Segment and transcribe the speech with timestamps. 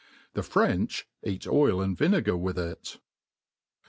[0.33, 2.97] The French eat oil and vincfgar with it.